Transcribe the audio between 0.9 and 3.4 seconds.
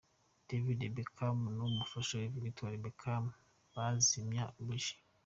Beckham n'umufashawe Victoria Beckham